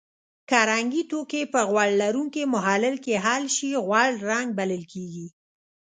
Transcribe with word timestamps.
که 0.49 0.57
رنګي 0.71 1.03
توکي 1.09 1.41
په 1.53 1.61
غوړ 1.69 1.89
لرونکي 2.01 2.43
محلل 2.55 2.95
کې 3.05 3.15
حل 3.25 3.43
شي 3.55 3.69
غوړ 3.85 4.09
رنګ 4.29 4.47
بلل 4.57 4.83
کیږي. 4.93 5.27